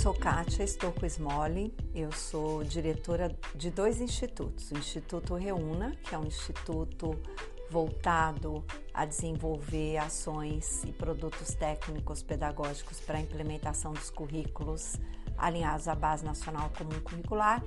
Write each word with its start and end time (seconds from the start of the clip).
sou 0.00 0.14
Kátia 0.14 0.64
Estocco 0.64 1.04
Smolli, 1.04 1.74
eu 1.94 2.10
sou 2.10 2.64
diretora 2.64 3.36
de 3.54 3.70
dois 3.70 4.00
institutos. 4.00 4.70
O 4.70 4.78
Instituto 4.78 5.34
Reúna, 5.34 5.94
que 6.02 6.14
é 6.14 6.18
um 6.18 6.24
instituto 6.24 7.20
voltado 7.68 8.64
a 8.94 9.04
desenvolver 9.04 9.98
ações 9.98 10.82
e 10.84 10.92
produtos 10.92 11.54
técnicos 11.54 12.22
pedagógicos 12.22 12.98
para 13.00 13.18
a 13.18 13.20
implementação 13.20 13.92
dos 13.92 14.08
currículos 14.08 14.94
alinhados 15.36 15.86
à 15.86 15.94
Base 15.94 16.24
Nacional 16.24 16.70
Comum 16.78 16.98
Curricular. 17.00 17.62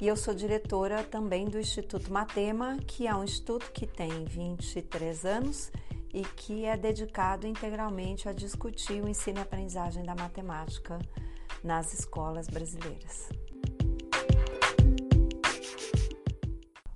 E 0.00 0.08
eu 0.08 0.16
sou 0.16 0.32
diretora 0.32 1.04
também 1.04 1.44
do 1.44 1.60
Instituto 1.60 2.10
Matema, 2.10 2.78
que 2.86 3.06
é 3.06 3.14
um 3.14 3.22
instituto 3.22 3.70
que 3.70 3.86
tem 3.86 4.24
23 4.24 5.26
anos 5.26 5.70
e 6.14 6.22
que 6.22 6.64
é 6.64 6.74
dedicado 6.74 7.46
integralmente 7.46 8.30
a 8.30 8.32
discutir 8.32 9.04
o 9.04 9.08
ensino 9.10 9.40
e 9.40 9.42
aprendizagem 9.42 10.02
da 10.04 10.14
matemática 10.14 10.98
nas 11.66 11.92
escolas 11.92 12.46
brasileiras. 12.46 13.28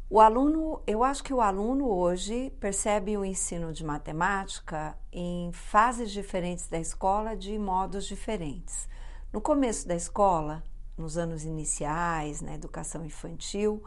O 0.08 0.20
aluno, 0.20 0.82
eu 0.86 1.04
acho 1.04 1.22
que 1.22 1.34
o 1.34 1.40
aluno 1.40 1.88
hoje 1.88 2.50
percebe 2.58 3.16
o 3.16 3.24
ensino 3.24 3.72
de 3.72 3.84
matemática 3.84 4.96
em 5.12 5.52
fases 5.52 6.10
diferentes 6.10 6.66
da 6.66 6.78
escola 6.78 7.36
de 7.36 7.58
modos 7.58 8.06
diferentes. 8.06 8.88
No 9.32 9.40
começo 9.40 9.86
da 9.86 9.94
escola, 9.94 10.64
nos 10.96 11.16
anos 11.18 11.44
iniciais, 11.44 12.40
na 12.40 12.54
educação 12.54 13.04
infantil, 13.04 13.82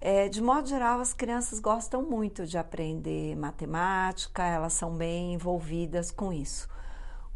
é, 0.00 0.28
de 0.28 0.40
modo 0.40 0.68
geral, 0.68 1.00
as 1.00 1.12
crianças 1.12 1.58
gostam 1.58 2.02
muito 2.02 2.46
de 2.46 2.56
aprender 2.56 3.34
matemática, 3.36 4.44
elas 4.44 4.74
são 4.74 4.94
bem 4.94 5.34
envolvidas 5.34 6.12
com 6.12 6.32
isso. 6.32 6.68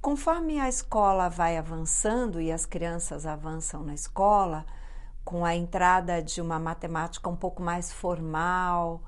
Conforme 0.02 0.58
a 0.58 0.68
escola 0.68 1.28
vai 1.28 1.56
avançando 1.56 2.40
e 2.40 2.50
as 2.50 2.66
crianças 2.66 3.24
avançam 3.24 3.84
na 3.84 3.94
escola, 3.94 4.66
com 5.24 5.44
a 5.44 5.54
entrada 5.54 6.20
de 6.20 6.40
uma 6.40 6.58
matemática 6.58 7.30
um 7.30 7.36
pouco 7.36 7.62
mais 7.62 7.92
formal, 7.92 9.00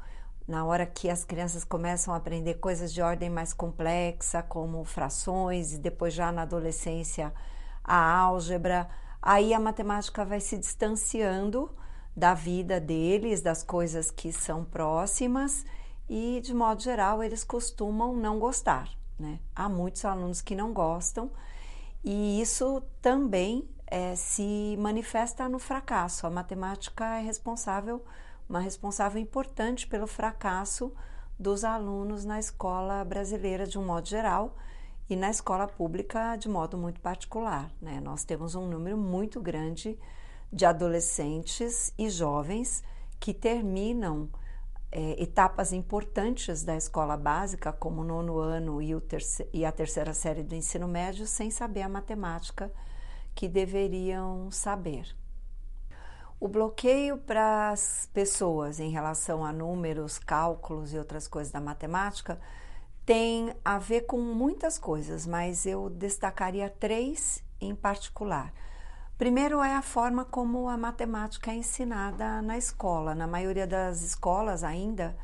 na 0.46 0.64
hora 0.64 0.86
que 0.86 1.10
as 1.10 1.24
crianças 1.24 1.64
começam 1.64 2.14
a 2.14 2.16
aprender 2.16 2.54
coisas 2.54 2.92
de 2.92 3.02
ordem 3.02 3.28
mais 3.28 3.52
complexa, 3.52 4.40
como 4.40 4.84
frações, 4.84 5.72
e 5.72 5.78
depois 5.78 6.14
já 6.14 6.30
na 6.30 6.42
adolescência 6.42 7.34
a 7.82 8.16
álgebra, 8.16 8.88
aí 9.20 9.52
a 9.52 9.58
matemática 9.58 10.24
vai 10.24 10.38
se 10.38 10.56
distanciando 10.56 11.74
da 12.16 12.34
vida 12.34 12.80
deles, 12.80 13.40
das 13.40 13.64
coisas 13.64 14.12
que 14.12 14.32
são 14.32 14.64
próximas 14.64 15.66
e, 16.08 16.40
de 16.40 16.54
modo 16.54 16.80
geral, 16.80 17.20
eles 17.20 17.42
costumam 17.42 18.14
não 18.14 18.38
gostar. 18.38 18.88
Né? 19.18 19.38
Há 19.54 19.68
muitos 19.68 20.04
alunos 20.04 20.40
que 20.40 20.54
não 20.54 20.72
gostam 20.72 21.30
e 22.02 22.40
isso 22.40 22.82
também 23.00 23.68
é, 23.86 24.14
se 24.16 24.76
manifesta 24.78 25.48
no 25.48 25.58
fracasso. 25.58 26.26
A 26.26 26.30
matemática 26.30 27.18
é 27.18 27.22
responsável, 27.22 28.04
uma 28.48 28.60
responsável 28.60 29.20
importante 29.20 29.86
pelo 29.86 30.06
fracasso 30.06 30.92
dos 31.38 31.64
alunos 31.64 32.24
na 32.24 32.38
escola 32.38 33.04
brasileira 33.04 33.66
de 33.66 33.78
um 33.78 33.84
modo 33.84 34.06
geral 34.06 34.56
e 35.08 35.16
na 35.16 35.30
escola 35.30 35.66
pública 35.66 36.36
de 36.36 36.48
modo 36.48 36.76
muito 36.76 37.00
particular. 37.00 37.70
Né? 37.80 38.00
Nós 38.00 38.24
temos 38.24 38.54
um 38.54 38.66
número 38.66 38.96
muito 38.96 39.40
grande 39.40 39.98
de 40.52 40.64
adolescentes 40.64 41.92
e 41.98 42.08
jovens 42.08 42.82
que 43.18 43.32
terminam 43.32 44.28
é, 44.96 45.20
etapas 45.20 45.72
importantes 45.72 46.62
da 46.62 46.76
escola 46.76 47.16
básica, 47.16 47.72
como 47.72 48.02
o 48.02 48.04
nono 48.04 48.38
ano 48.38 48.80
e, 48.80 48.94
o 48.94 49.02
e 49.52 49.64
a 49.64 49.72
terceira 49.72 50.14
série 50.14 50.44
do 50.44 50.54
ensino 50.54 50.86
médio, 50.86 51.26
sem 51.26 51.50
saber 51.50 51.82
a 51.82 51.88
matemática 51.88 52.70
que 53.34 53.48
deveriam 53.48 54.52
saber. 54.52 55.12
O 56.38 56.46
bloqueio 56.46 57.18
para 57.18 57.70
as 57.70 58.08
pessoas 58.14 58.78
em 58.78 58.90
relação 58.90 59.44
a 59.44 59.52
números, 59.52 60.16
cálculos 60.16 60.94
e 60.94 60.98
outras 60.98 61.26
coisas 61.26 61.52
da 61.52 61.60
matemática 61.60 62.40
tem 63.04 63.52
a 63.64 63.78
ver 63.78 64.02
com 64.02 64.20
muitas 64.20 64.78
coisas, 64.78 65.26
mas 65.26 65.66
eu 65.66 65.90
destacaria 65.90 66.70
três 66.70 67.42
em 67.60 67.74
particular. 67.74 68.52
Primeiro 69.16 69.62
é 69.62 69.76
a 69.76 69.82
forma 69.82 70.24
como 70.24 70.68
a 70.68 70.76
matemática 70.76 71.52
é 71.52 71.54
ensinada 71.54 72.42
na 72.42 72.58
escola. 72.58 73.14
Na 73.14 73.28
maioria 73.28 73.66
das 73.66 74.02
escolas 74.02 74.64
ainda, 74.64 75.16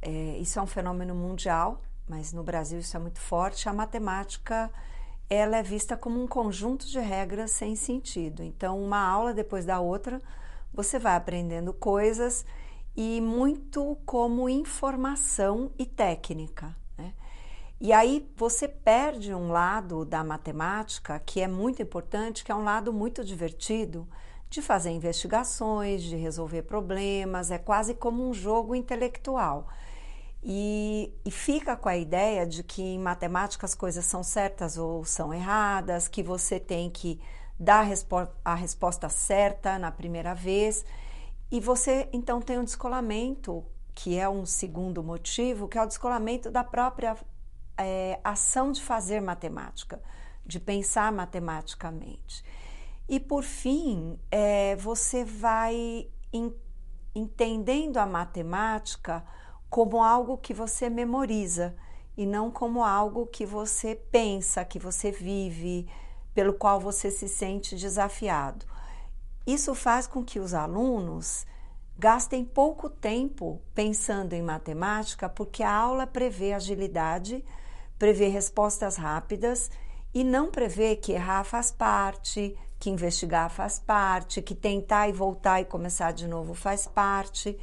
é, 0.00 0.38
isso 0.38 0.58
é 0.58 0.62
um 0.62 0.66
fenômeno 0.66 1.14
mundial, 1.14 1.82
mas 2.08 2.32
no 2.32 2.42
Brasil 2.42 2.78
isso 2.78 2.96
é 2.96 3.00
muito 3.00 3.20
forte. 3.20 3.68
A 3.68 3.72
matemática 3.72 4.70
ela 5.28 5.58
é 5.58 5.62
vista 5.62 5.94
como 5.94 6.22
um 6.22 6.26
conjunto 6.26 6.86
de 6.86 6.98
regras 6.98 7.50
sem 7.50 7.76
sentido. 7.76 8.42
Então, 8.42 8.82
uma 8.82 8.98
aula 8.98 9.34
depois 9.34 9.66
da 9.66 9.78
outra, 9.78 10.22
você 10.72 10.98
vai 10.98 11.14
aprendendo 11.14 11.74
coisas 11.74 12.46
e 12.96 13.20
muito 13.20 13.98
como 14.06 14.48
informação 14.48 15.70
e 15.78 15.84
técnica. 15.84 16.74
E 17.80 17.92
aí 17.92 18.28
você 18.36 18.66
perde 18.66 19.32
um 19.32 19.52
lado 19.52 20.04
da 20.04 20.24
matemática 20.24 21.20
que 21.20 21.40
é 21.40 21.46
muito 21.46 21.80
importante, 21.80 22.44
que 22.44 22.50
é 22.50 22.54
um 22.54 22.64
lado 22.64 22.92
muito 22.92 23.24
divertido 23.24 24.08
de 24.50 24.60
fazer 24.60 24.90
investigações, 24.90 26.02
de 26.02 26.16
resolver 26.16 26.62
problemas, 26.62 27.50
é 27.50 27.58
quase 27.58 27.94
como 27.94 28.28
um 28.28 28.34
jogo 28.34 28.74
intelectual. 28.74 29.68
E, 30.42 31.12
e, 31.24 31.30
fica 31.30 31.76
com 31.76 31.88
a 31.88 31.96
ideia 31.96 32.46
de 32.46 32.62
que 32.62 32.82
em 32.82 32.98
matemática 32.98 33.66
as 33.66 33.74
coisas 33.74 34.04
são 34.04 34.22
certas 34.22 34.78
ou 34.78 35.04
são 35.04 35.34
erradas, 35.34 36.08
que 36.08 36.22
você 36.22 36.60
tem 36.60 36.88
que 36.88 37.20
dar 37.58 37.80
a, 37.80 37.82
respo 37.82 38.28
a 38.44 38.54
resposta 38.54 39.08
certa 39.08 39.78
na 39.78 39.90
primeira 39.90 40.34
vez. 40.34 40.84
E 41.50 41.60
você 41.60 42.08
então 42.12 42.40
tem 42.40 42.58
um 42.58 42.64
descolamento, 42.64 43.64
que 43.94 44.16
é 44.16 44.28
um 44.28 44.46
segundo 44.46 45.02
motivo, 45.02 45.68
que 45.68 45.76
é 45.76 45.82
o 45.82 45.86
descolamento 45.86 46.50
da 46.50 46.62
própria 46.62 47.16
é, 47.78 48.20
ação 48.24 48.72
de 48.72 48.82
fazer 48.82 49.20
matemática, 49.20 50.02
de 50.44 50.58
pensar 50.58 51.12
matematicamente. 51.12 52.44
E 53.08 53.18
por 53.18 53.42
fim, 53.42 54.18
é, 54.30 54.76
você 54.76 55.24
vai 55.24 56.08
in, 56.32 56.52
entendendo 57.14 57.96
a 57.98 58.06
matemática 58.06 59.24
como 59.70 60.02
algo 60.02 60.36
que 60.36 60.52
você 60.52 60.90
memoriza 60.90 61.74
e 62.16 62.26
não 62.26 62.50
como 62.50 62.82
algo 62.82 63.26
que 63.26 63.46
você 63.46 63.94
pensa, 63.94 64.64
que 64.64 64.78
você 64.78 65.10
vive, 65.10 65.88
pelo 66.34 66.52
qual 66.52 66.80
você 66.80 67.10
se 67.10 67.28
sente 67.28 67.76
desafiado. 67.76 68.66
Isso 69.46 69.74
faz 69.74 70.06
com 70.06 70.24
que 70.24 70.38
os 70.38 70.52
alunos 70.52 71.46
gastem 71.98 72.44
pouco 72.44 72.88
tempo 72.88 73.60
pensando 73.74 74.34
em 74.34 74.42
matemática, 74.42 75.28
porque 75.28 75.62
a 75.62 75.72
aula 75.72 76.06
prevê 76.06 76.52
agilidade 76.52 77.44
prevê 77.98 78.28
respostas 78.28 78.96
rápidas 78.96 79.70
e 80.14 80.24
não 80.24 80.50
prevê 80.50 80.96
que 80.96 81.12
errar 81.12 81.44
faz 81.44 81.70
parte, 81.70 82.56
que 82.78 82.90
investigar 82.90 83.50
faz 83.50 83.78
parte, 83.78 84.40
que 84.40 84.54
tentar 84.54 85.08
e 85.08 85.12
voltar 85.12 85.60
e 85.60 85.64
começar 85.64 86.12
de 86.12 86.26
novo 86.26 86.54
faz 86.54 86.86
parte. 86.86 87.58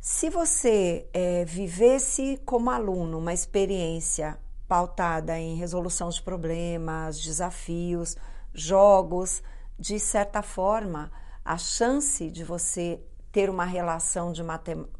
Se 0.00 0.30
você 0.30 1.06
é, 1.12 1.44
vivesse 1.44 2.40
como 2.44 2.70
aluno 2.70 3.18
uma 3.18 3.34
experiência 3.34 4.38
pautada 4.66 5.38
em 5.38 5.56
resolução 5.56 6.08
de 6.08 6.22
problemas, 6.22 7.20
desafios, 7.20 8.16
jogos, 8.54 9.42
de 9.78 9.98
certa 9.98 10.42
forma, 10.42 11.10
a 11.44 11.58
chance 11.58 12.30
de 12.30 12.44
você 12.44 13.00
ter 13.32 13.50
uma 13.50 13.64
relação 13.64 14.32
de 14.32 14.42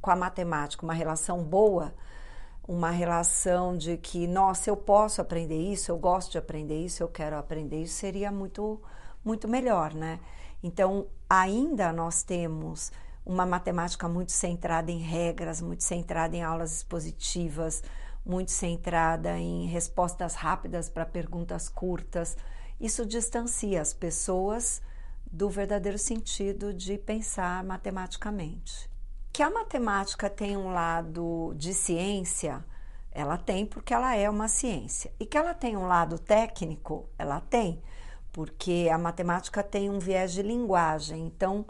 com 0.00 0.10
a 0.10 0.16
matemática, 0.16 0.84
uma 0.84 0.94
relação 0.94 1.42
boa, 1.42 1.94
uma 2.70 2.92
relação 2.92 3.76
de 3.76 3.96
que, 3.96 4.28
nossa, 4.28 4.70
eu 4.70 4.76
posso 4.76 5.20
aprender 5.20 5.58
isso, 5.58 5.90
eu 5.90 5.98
gosto 5.98 6.30
de 6.30 6.38
aprender 6.38 6.78
isso, 6.84 7.02
eu 7.02 7.08
quero 7.08 7.36
aprender 7.36 7.82
isso, 7.82 7.94
seria 7.94 8.30
muito, 8.30 8.80
muito 9.24 9.48
melhor, 9.48 9.92
né? 9.92 10.20
Então, 10.62 11.08
ainda 11.28 11.92
nós 11.92 12.22
temos 12.22 12.92
uma 13.26 13.44
matemática 13.44 14.08
muito 14.08 14.30
centrada 14.30 14.88
em 14.88 15.00
regras, 15.00 15.60
muito 15.60 15.82
centrada 15.82 16.36
em 16.36 16.44
aulas 16.44 16.76
expositivas, 16.76 17.82
muito 18.24 18.52
centrada 18.52 19.36
em 19.36 19.66
respostas 19.66 20.36
rápidas 20.36 20.88
para 20.88 21.04
perguntas 21.04 21.68
curtas. 21.68 22.36
Isso 22.80 23.04
distancia 23.04 23.80
as 23.80 23.92
pessoas 23.92 24.80
do 25.26 25.50
verdadeiro 25.50 25.98
sentido 25.98 26.72
de 26.72 26.96
pensar 26.96 27.64
matematicamente. 27.64 28.89
Que 29.32 29.42
a 29.42 29.50
matemática 29.50 30.28
tem 30.28 30.56
um 30.56 30.72
lado 30.72 31.54
de 31.56 31.72
ciência, 31.72 32.64
ela 33.12 33.36
tem 33.36 33.64
porque 33.64 33.94
ela 33.94 34.14
é 34.14 34.28
uma 34.28 34.48
ciência. 34.48 35.12
E 35.18 35.26
que 35.26 35.38
ela 35.38 35.54
tem 35.54 35.76
um 35.76 35.86
lado 35.86 36.18
técnico, 36.18 37.08
ela 37.18 37.40
tem, 37.40 37.82
porque 38.32 38.88
a 38.92 38.98
matemática 38.98 39.62
tem 39.62 39.88
um 39.88 39.98
viés 39.98 40.32
de 40.32 40.42
linguagem. 40.42 41.26
Então, 41.26 41.64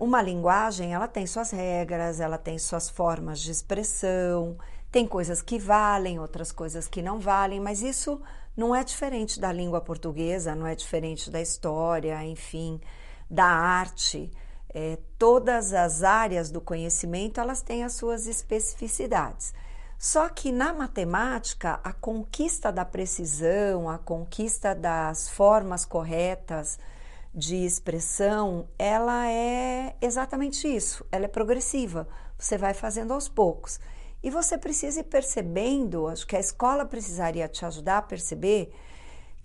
uma 0.00 0.22
linguagem, 0.22 0.94
ela 0.94 1.08
tem 1.08 1.26
suas 1.26 1.50
regras, 1.50 2.20
ela 2.20 2.38
tem 2.38 2.58
suas 2.58 2.88
formas 2.88 3.40
de 3.40 3.50
expressão, 3.50 4.56
tem 4.90 5.06
coisas 5.06 5.42
que 5.42 5.58
valem, 5.58 6.20
outras 6.20 6.52
coisas 6.52 6.86
que 6.86 7.02
não 7.02 7.18
valem, 7.18 7.58
mas 7.58 7.82
isso 7.82 8.20
não 8.56 8.74
é 8.74 8.84
diferente 8.84 9.40
da 9.40 9.52
língua 9.52 9.80
portuguesa, 9.80 10.54
não 10.54 10.66
é 10.66 10.76
diferente 10.76 11.28
da 11.28 11.40
história, 11.40 12.24
enfim, 12.24 12.80
da 13.28 13.46
arte. 13.46 14.30
É, 14.74 14.98
todas 15.16 15.72
as 15.72 16.02
áreas 16.02 16.50
do 16.50 16.60
conhecimento 16.60 17.40
elas 17.40 17.62
têm 17.62 17.84
as 17.84 17.92
suas 17.92 18.26
especificidades. 18.26 19.54
Só 19.96 20.28
que 20.28 20.50
na 20.50 20.72
matemática, 20.72 21.80
a 21.82 21.92
conquista 21.92 22.72
da 22.72 22.84
precisão, 22.84 23.88
a 23.88 23.96
conquista 23.96 24.74
das 24.74 25.30
formas 25.30 25.84
corretas 25.84 26.78
de 27.32 27.64
expressão, 27.64 28.68
ela 28.78 29.28
é 29.28 29.96
exatamente 30.00 30.68
isso, 30.68 31.06
ela 31.10 31.24
é 31.24 31.28
progressiva. 31.28 32.06
Você 32.36 32.58
vai 32.58 32.74
fazendo 32.74 33.14
aos 33.14 33.28
poucos. 33.28 33.80
E 34.22 34.30
você 34.30 34.58
precisa 34.58 35.00
ir 35.00 35.04
percebendo, 35.04 36.08
acho 36.08 36.26
que 36.26 36.36
a 36.36 36.40
escola 36.40 36.84
precisaria 36.84 37.48
te 37.48 37.64
ajudar 37.64 37.98
a 37.98 38.02
perceber 38.02 38.72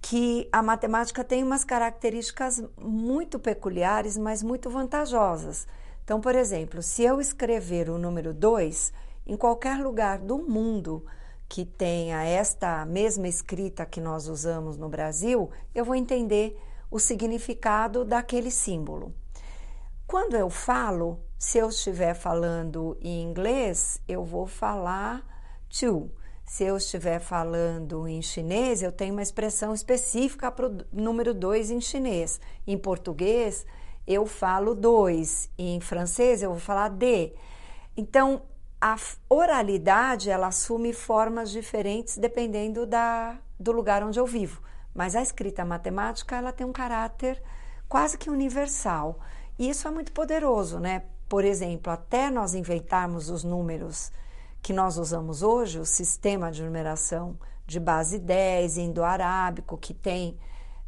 que 0.01 0.47
a 0.51 0.61
matemática 0.63 1.23
tem 1.23 1.43
umas 1.43 1.63
características 1.63 2.63
muito 2.77 3.37
peculiares, 3.37 4.17
mas 4.17 4.41
muito 4.41 4.69
vantajosas. 4.69 5.67
Então, 6.03 6.19
por 6.21 6.35
exemplo, 6.35 6.81
se 6.81 7.03
eu 7.03 7.19
escrever 7.21 7.89
o 7.89 7.97
número 7.97 8.33
2 8.33 8.93
em 9.27 9.37
qualquer 9.37 9.79
lugar 9.79 10.17
do 10.19 10.39
mundo 10.39 11.05
que 11.47 11.65
tenha 11.65 12.23
esta 12.23 12.85
mesma 12.85 13.27
escrita 13.27 13.85
que 13.85 13.99
nós 13.99 14.27
usamos 14.27 14.77
no 14.77 14.89
Brasil, 14.89 15.49
eu 15.73 15.83
vou 15.83 15.95
entender 15.95 16.59
o 16.89 16.99
significado 16.99 18.03
daquele 18.05 18.49
símbolo. 18.49 19.13
Quando 20.07 20.35
eu 20.35 20.49
falo, 20.49 21.19
se 21.37 21.59
eu 21.59 21.69
estiver 21.69 22.15
falando 22.15 22.97
em 23.01 23.21
inglês, 23.21 24.01
eu 24.07 24.23
vou 24.23 24.47
falar 24.47 25.23
to. 25.69 26.09
Se 26.49 26.63
eu 26.63 26.77
estiver 26.77 27.19
falando 27.19 28.07
em 28.07 28.23
chinês, 28.23 28.81
eu 28.81 28.91
tenho 28.91 29.13
uma 29.13 29.21
expressão 29.21 29.71
específica 29.71 30.51
para 30.51 30.65
o 30.65 30.77
número 30.91 31.31
2 31.31 31.69
em 31.69 31.79
chinês. 31.79 32.41
Em 32.65 32.75
português, 32.75 33.67
eu 34.07 34.25
falo 34.25 34.73
2. 34.73 35.51
Em 35.59 35.79
francês, 35.79 36.41
eu 36.41 36.49
vou 36.49 36.59
falar 36.59 36.89
de. 36.89 37.33
Então, 37.95 38.41
a 38.81 38.97
oralidade, 39.29 40.31
ela 40.31 40.47
assume 40.47 40.91
formas 40.91 41.51
diferentes 41.51 42.17
dependendo 42.17 42.83
da, 42.83 43.37
do 43.59 43.71
lugar 43.71 44.01
onde 44.01 44.19
eu 44.19 44.25
vivo. 44.25 44.59
Mas 44.91 45.15
a 45.15 45.21
escrita 45.21 45.63
matemática, 45.63 46.35
ela 46.35 46.51
tem 46.51 46.65
um 46.65 46.73
caráter 46.73 47.39
quase 47.87 48.17
que 48.17 48.27
universal. 48.27 49.19
E 49.59 49.69
isso 49.69 49.87
é 49.87 49.91
muito 49.91 50.11
poderoso, 50.11 50.79
né? 50.79 51.03
Por 51.29 51.45
exemplo, 51.45 51.93
até 51.93 52.31
nós 52.31 52.55
inventarmos 52.55 53.29
os 53.29 53.43
números 53.43 54.11
que 54.61 54.73
nós 54.73 54.97
usamos 54.97 55.41
hoje, 55.41 55.79
o 55.79 55.85
sistema 55.85 56.51
de 56.51 56.63
numeração 56.63 57.37
de 57.65 57.79
base 57.79 58.19
10 58.19 58.77
indo-arábico, 58.77 59.77
que 59.77 59.93
tem 59.93 60.37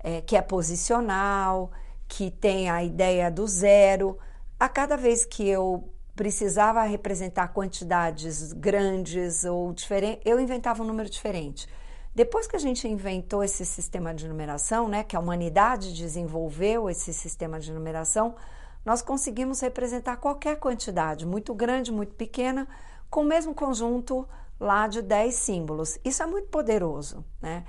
é, 0.04 0.22
que 0.22 0.36
é 0.36 0.42
posicional, 0.42 1.72
que 2.08 2.32
tem 2.32 2.70
a 2.70 2.84
ideia 2.84 3.30
do 3.30 3.48
zero. 3.48 4.18
A 4.60 4.68
cada 4.68 4.98
vez 4.98 5.26
que 5.26 5.48
eu 5.48 5.90
precisava 6.16 6.84
representar 6.84 7.50
quantidades 7.50 8.52
grandes 8.54 9.46
ou 9.46 9.72
diferentes, 9.74 10.22
eu 10.26 10.40
inventava 10.40 10.84
um 10.84 10.86
número 10.86 11.10
diferente. 11.10 11.68
Depois 12.14 12.46
que 12.46 12.56
a 12.56 12.60
gente 12.60 12.88
inventou 12.88 13.44
esse 13.44 13.66
sistema 13.66 14.14
de 14.14 14.28
numeração, 14.28 14.90
né, 14.90 15.04
que 15.04 15.16
a 15.16 15.20
humanidade 15.20 15.94
desenvolveu 15.94 16.90
esse 16.90 17.14
sistema 17.14 17.60
de 17.60 17.72
numeração, 17.72 18.36
nós 18.84 19.02
conseguimos 19.02 19.62
representar 19.62 20.18
qualquer 20.18 20.58
quantidade, 20.58 21.26
muito 21.26 21.54
grande, 21.54 21.92
muito 21.92 22.14
pequena, 22.16 22.68
com 23.12 23.22
o 23.22 23.26
mesmo 23.26 23.54
conjunto 23.54 24.28
lá 24.60 24.88
de 24.88 25.02
10 25.02 25.36
símbolos. 25.36 26.00
Isso 26.04 26.24
é 26.24 26.26
muito 26.26 26.48
poderoso, 26.48 27.24
né? 27.42 27.66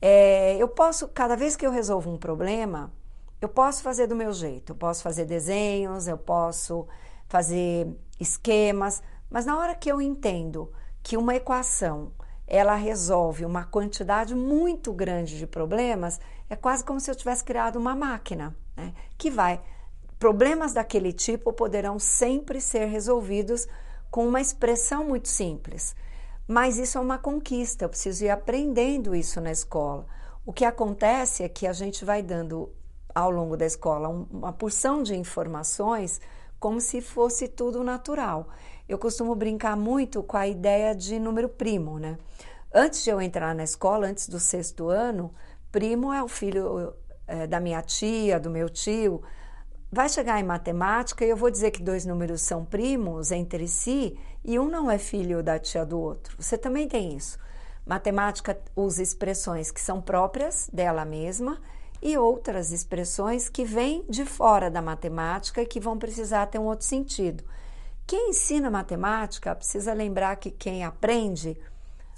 É, 0.00 0.56
eu 0.56 0.68
posso, 0.68 1.08
cada 1.08 1.36
vez 1.36 1.56
que 1.56 1.66
eu 1.66 1.70
resolvo 1.70 2.10
um 2.10 2.16
problema, 2.16 2.92
eu 3.40 3.48
posso 3.48 3.82
fazer 3.82 4.06
do 4.06 4.14
meu 4.14 4.32
jeito. 4.32 4.72
Eu 4.72 4.76
posso 4.76 5.02
fazer 5.02 5.24
desenhos, 5.24 6.06
eu 6.06 6.16
posso 6.16 6.86
fazer 7.28 7.88
esquemas, 8.20 9.02
mas 9.28 9.44
na 9.44 9.58
hora 9.58 9.74
que 9.74 9.90
eu 9.90 10.00
entendo 10.00 10.70
que 11.02 11.16
uma 11.16 11.34
equação 11.34 12.12
ela 12.46 12.74
resolve 12.74 13.44
uma 13.44 13.64
quantidade 13.64 14.34
muito 14.34 14.92
grande 14.92 15.38
de 15.38 15.46
problemas, 15.46 16.20
é 16.48 16.54
quase 16.54 16.84
como 16.84 17.00
se 17.00 17.10
eu 17.10 17.14
tivesse 17.14 17.42
criado 17.42 17.76
uma 17.76 17.96
máquina, 17.96 18.54
né? 18.76 18.92
Que 19.16 19.30
vai. 19.30 19.60
Problemas 20.18 20.72
daquele 20.72 21.12
tipo 21.12 21.52
poderão 21.52 21.98
sempre 21.98 22.60
ser 22.60 22.84
resolvidos 22.86 23.66
com 24.14 24.28
uma 24.28 24.40
expressão 24.40 25.02
muito 25.02 25.26
simples. 25.26 25.96
Mas 26.46 26.78
isso 26.78 26.96
é 26.96 27.00
uma 27.00 27.18
conquista, 27.18 27.84
eu 27.84 27.88
preciso 27.88 28.24
ir 28.24 28.30
aprendendo 28.30 29.12
isso 29.12 29.40
na 29.40 29.50
escola. 29.50 30.06
O 30.46 30.52
que 30.52 30.64
acontece 30.64 31.42
é 31.42 31.48
que 31.48 31.66
a 31.66 31.72
gente 31.72 32.04
vai 32.04 32.22
dando 32.22 32.70
ao 33.12 33.28
longo 33.28 33.56
da 33.56 33.66
escola 33.66 34.08
uma 34.08 34.52
porção 34.52 35.02
de 35.02 35.16
informações 35.16 36.20
como 36.60 36.80
se 36.80 37.00
fosse 37.00 37.48
tudo 37.48 37.82
natural. 37.82 38.50
Eu 38.88 39.00
costumo 39.00 39.34
brincar 39.34 39.76
muito 39.76 40.22
com 40.22 40.36
a 40.36 40.46
ideia 40.46 40.94
de 40.94 41.18
número 41.18 41.48
primo, 41.48 41.98
né? 41.98 42.16
Antes 42.72 43.02
de 43.02 43.10
eu 43.10 43.20
entrar 43.20 43.52
na 43.52 43.64
escola, 43.64 44.06
antes 44.06 44.28
do 44.28 44.38
sexto 44.38 44.90
ano, 44.90 45.34
primo 45.72 46.12
é 46.12 46.22
o 46.22 46.28
filho 46.28 46.94
é, 47.26 47.48
da 47.48 47.58
minha 47.58 47.82
tia, 47.82 48.38
do 48.38 48.48
meu 48.48 48.70
tio. 48.70 49.24
Vai 49.94 50.08
chegar 50.08 50.40
em 50.40 50.44
matemática 50.44 51.24
e 51.24 51.30
eu 51.30 51.36
vou 51.36 51.48
dizer 51.48 51.70
que 51.70 51.80
dois 51.80 52.04
números 52.04 52.42
são 52.42 52.64
primos 52.64 53.30
entre 53.30 53.68
si 53.68 54.18
e 54.44 54.58
um 54.58 54.68
não 54.68 54.90
é 54.90 54.98
filho 54.98 55.40
da 55.40 55.56
tia 55.56 55.86
do 55.86 56.00
outro. 56.00 56.34
Você 56.36 56.58
também 56.58 56.88
tem 56.88 57.16
isso. 57.16 57.38
Matemática 57.86 58.58
usa 58.74 59.04
expressões 59.04 59.70
que 59.70 59.80
são 59.80 60.02
próprias 60.02 60.68
dela 60.72 61.04
mesma 61.04 61.62
e 62.02 62.18
outras 62.18 62.72
expressões 62.72 63.48
que 63.48 63.64
vêm 63.64 64.04
de 64.08 64.24
fora 64.24 64.68
da 64.68 64.82
matemática 64.82 65.62
e 65.62 65.66
que 65.66 65.78
vão 65.78 65.96
precisar 65.96 66.46
ter 66.46 66.58
um 66.58 66.64
outro 66.64 66.84
sentido. 66.84 67.44
Quem 68.04 68.30
ensina 68.30 68.68
matemática 68.72 69.54
precisa 69.54 69.94
lembrar 69.94 70.34
que 70.38 70.50
quem 70.50 70.82
aprende 70.82 71.56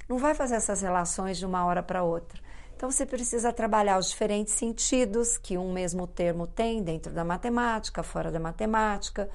não 0.09 0.17
vai 0.17 0.33
fazer 0.33 0.55
essas 0.55 0.81
relações 0.81 1.37
de 1.37 1.45
uma 1.45 1.67
hora 1.67 1.83
para 1.83 2.03
outra. 2.03 2.41
Então 2.77 2.91
você 2.91 3.07
precisa 3.07 3.55
trabalhar 3.55 3.99
os 3.99 4.11
diferentes 4.11 4.53
sentidos 4.53 5.39
que 5.39 5.57
um 5.57 5.73
mesmo 5.73 6.07
termo 6.07 6.47
tem 6.47 6.83
dentro 6.83 7.11
da 7.11 7.25
matemática, 7.25 8.03
fora 8.03 8.31
da 8.31 8.39
matemática. 8.39 9.31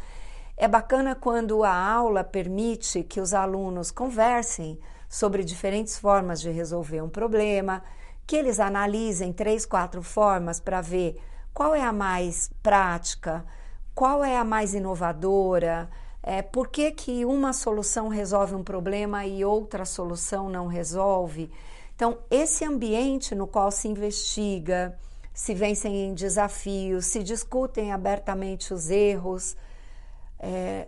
É 0.56 0.68
bacana 0.68 1.16
quando 1.16 1.64
a 1.64 1.76
aula 1.76 2.24
permite 2.24 3.02
que 3.02 3.20
os 3.20 3.34
alunos 3.34 3.90
conversem 3.90 4.80
sobre 5.10 5.44
diferentes 5.44 5.98
formas 5.98 6.40
de 6.40 6.52
resolver 6.52 7.02
um 7.02 7.10
problema, 7.10 7.84
que 8.28 8.36
eles 8.36 8.60
analisem 8.60 9.34
três, 9.34 9.66
quatro 9.66 10.04
formas 10.04 10.60
para 10.60 10.80
ver 10.80 11.20
qual 11.52 11.74
é 11.74 11.82
a 11.82 11.92
mais 11.92 12.52
prática, 12.62 13.44
qual 13.96 14.24
é 14.24 14.38
a 14.38 14.44
mais 14.44 14.76
inovadora, 14.76 15.90
é, 16.22 16.44
por 16.44 16.68
que, 16.68 16.92
que 16.92 17.26
uma 17.26 17.54
solução 17.54 18.08
resolve 18.08 18.54
um 18.54 18.64
problema 18.64 19.26
e 19.26 19.44
outra 19.44 19.84
solução 19.84 20.48
não 20.48 20.68
resolve? 20.68 21.52
Então, 22.02 22.18
esse 22.32 22.66
ambiente 22.66 23.36
no 23.36 23.46
qual 23.46 23.70
se 23.70 23.88
investiga, 23.88 24.98
se 25.32 25.54
vencem 25.54 26.16
desafios, 26.16 27.06
se 27.06 27.22
discutem 27.22 27.92
abertamente 27.92 28.74
os 28.74 28.90
erros, 28.90 29.56
é, 30.40 30.88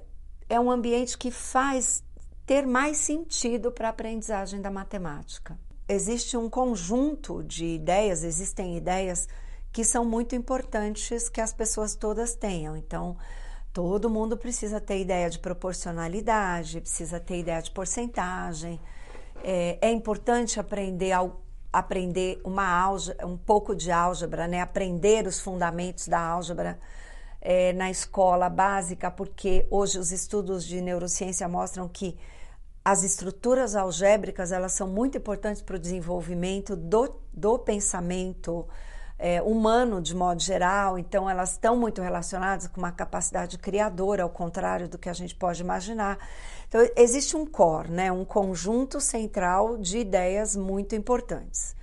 é 0.50 0.60
um 0.60 0.72
ambiente 0.72 1.16
que 1.16 1.30
faz 1.30 2.04
ter 2.48 2.66
mais 2.66 2.98
sentido 2.98 3.72
para 3.72 3.90
a 3.90 3.92
aprendizagem 3.92 4.60
da 4.60 4.72
matemática. 4.72 5.56
Existe 5.88 6.36
um 6.36 6.50
conjunto 6.50 7.44
de 7.44 7.64
ideias, 7.64 8.24
existem 8.24 8.76
ideias 8.76 9.28
que 9.72 9.84
são 9.84 10.04
muito 10.04 10.36
importantes 10.36 11.30
que 11.30 11.40
as 11.40 11.54
pessoas 11.54 11.94
todas 11.94 12.34
tenham. 12.34 12.76
Então, 12.76 13.16
Todo 13.74 14.08
mundo 14.08 14.38
precisa 14.38 14.80
ter 14.80 15.02
ideia 15.02 15.28
de 15.28 15.40
proporcionalidade, 15.40 16.80
precisa 16.80 17.20
ter 17.20 17.40
ideia 17.40 17.60
de 17.60 17.72
porcentagem. 17.72 18.80
É, 19.44 19.78
é 19.82 19.92
importante 19.92 20.60
aprender, 20.60 21.12
ao, 21.12 21.42
aprender 21.72 22.40
uma 22.44 22.66
álgebra, 22.66 23.28
um 23.28 23.38
pouco 23.38 23.76
de 23.76 23.92
álgebra, 23.92 24.48
né? 24.48 24.62
aprender 24.62 25.28
os 25.28 25.40
fundamentos 25.40 26.08
da 26.08 26.20
álgebra 26.20 26.80
é, 27.42 27.74
na 27.74 27.92
escola 27.92 28.50
básica, 28.50 29.12
porque 29.12 29.68
hoje 29.70 30.00
os 30.00 30.12
estudos 30.12 30.66
de 30.66 30.80
neurociência 30.80 31.48
mostram 31.48 31.90
que 31.90 32.18
as 32.86 33.04
estruturas 33.04 33.76
algébricas 33.76 34.52
elas 34.52 34.74
são 34.74 34.88
muito 34.88 35.18
importantes 35.18 35.62
para 35.62 35.76
o 35.76 35.80
desenvolvimento 35.80 36.76
do, 36.76 37.14
do 37.34 37.60
pensamento 37.60 38.68
é, 39.18 39.42
humano 39.42 40.02
de 40.02 40.16
modo 40.16 40.42
geral, 40.42 40.98
então 40.98 41.30
elas 41.30 41.52
estão 41.52 41.78
muito 41.78 42.02
relacionadas 42.02 42.68
com 42.68 42.80
uma 42.80 42.92
capacidade 42.92 43.58
criadora, 43.58 44.24
ao 44.24 44.30
contrário 44.30 44.88
do 44.88 44.98
que 44.98 45.10
a 45.10 45.14
gente 45.14 45.36
pode 45.36 45.62
imaginar. 45.62 46.18
Então, 46.68 46.82
existe 46.96 47.38
um 47.38 47.46
core, 47.46 47.92
né, 47.92 48.12
um 48.12 48.26
conjunto 48.26 49.00
central 49.00 49.78
de 49.78 50.00
ideias 50.00 50.56
muito 50.56 50.96
importantes. 50.96 51.76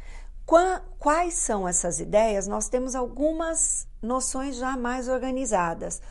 Quais 0.99 1.35
são 1.35 1.69
essas 1.69 2.01
ideias? 2.01 2.49
Nós 2.49 2.69
temos 2.69 2.97
algumas 2.97 3.87
noções 4.03 4.57
já 4.57 4.77
mais 4.77 5.09
organizadas. 5.09 6.03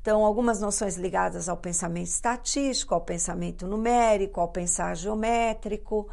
Então, 0.00 0.24
algumas 0.24 0.60
noções 0.60 0.96
ligadas 0.96 1.48
ao 1.48 1.56
pensamento 1.56 2.06
estatístico, 2.06 2.94
ao 2.94 3.00
pensamento 3.00 3.66
numérico, 3.66 4.40
ao 4.40 4.48
pensar 4.48 4.94
geométrico 4.94 6.08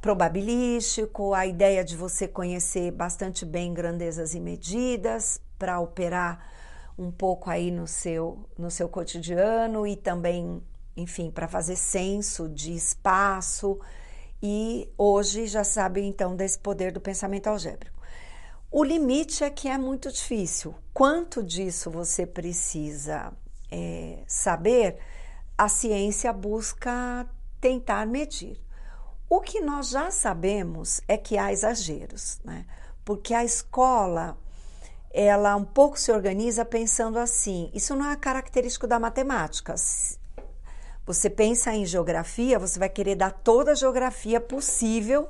probabilístico, 0.00 1.34
a 1.34 1.46
ideia 1.46 1.84
de 1.84 1.96
você 1.96 2.28
conhecer 2.28 2.90
bastante 2.90 3.44
bem 3.44 3.72
grandezas 3.72 4.34
e 4.34 4.40
medidas 4.40 5.40
para 5.58 5.80
operar 5.80 6.52
um 6.98 7.10
pouco 7.10 7.48
aí 7.48 7.70
no 7.70 7.86
seu, 7.86 8.48
no 8.58 8.70
seu 8.70 8.88
cotidiano 8.88 9.86
e 9.86 9.96
também, 9.96 10.62
enfim, 10.96 11.30
para 11.30 11.46
fazer 11.46 11.76
senso 11.76 12.48
de 12.48 12.74
espaço. 12.74 13.78
E 14.42 14.88
hoje 14.96 15.46
já 15.46 15.64
sabe 15.64 16.02
então 16.02 16.36
desse 16.36 16.58
poder 16.58 16.92
do 16.92 17.00
pensamento 17.00 17.48
algébrico. 17.48 17.98
O 18.70 18.84
limite 18.84 19.42
é 19.44 19.50
que 19.50 19.68
é 19.68 19.78
muito 19.78 20.12
difícil. 20.12 20.74
Quanto 20.92 21.42
disso 21.42 21.90
você 21.90 22.26
precisa 22.26 23.32
é, 23.70 24.22
saber, 24.26 24.98
a 25.56 25.68
ciência 25.68 26.32
busca 26.32 27.26
tentar 27.60 28.06
medir. 28.06 28.60
O 29.28 29.40
que 29.40 29.60
nós 29.60 29.90
já 29.90 30.10
sabemos 30.10 31.00
é 31.06 31.16
que 31.16 31.36
há 31.36 31.52
exageros, 31.52 32.40
né? 32.44 32.64
Porque 33.04 33.34
a 33.34 33.44
escola 33.44 34.38
ela 35.10 35.56
um 35.56 35.64
pouco 35.64 35.98
se 35.98 36.12
organiza 36.12 36.64
pensando 36.64 37.18
assim. 37.18 37.70
Isso 37.74 37.94
não 37.94 38.10
é 38.10 38.16
característico 38.16 38.86
da 38.86 38.98
matemática. 38.98 39.74
Você 41.06 41.30
pensa 41.30 41.72
em 41.72 41.86
geografia, 41.86 42.58
você 42.58 42.78
vai 42.78 42.88
querer 42.88 43.16
dar 43.16 43.32
toda 43.32 43.72
a 43.72 43.74
geografia 43.74 44.40
possível, 44.40 45.28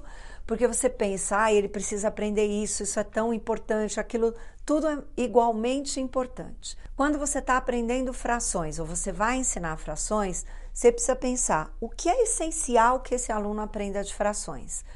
porque 0.48 0.66
você 0.66 0.88
pensa, 0.88 1.42
ah, 1.42 1.52
ele 1.52 1.68
precisa 1.68 2.08
aprender 2.08 2.46
isso, 2.46 2.82
isso 2.82 2.98
é 2.98 3.04
tão 3.04 3.34
importante, 3.34 4.00
aquilo, 4.00 4.34
tudo 4.64 4.88
é 4.88 4.98
igualmente 5.14 6.00
importante. 6.00 6.74
Quando 6.96 7.18
você 7.18 7.38
está 7.38 7.58
aprendendo 7.58 8.14
frações 8.14 8.78
ou 8.78 8.86
você 8.86 9.12
vai 9.12 9.36
ensinar 9.36 9.76
frações, 9.76 10.46
você 10.72 10.90
precisa 10.90 11.14
pensar 11.14 11.76
o 11.78 11.90
que 11.90 12.08
é 12.08 12.22
essencial 12.22 13.00
que 13.00 13.14
esse 13.14 13.30
aluno 13.30 13.60
aprenda 13.60 14.02
de 14.02 14.14
frações. 14.14 14.86